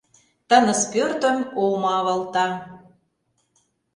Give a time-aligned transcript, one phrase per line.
[0.49, 2.47] Тыныс пӧртым омо авалта…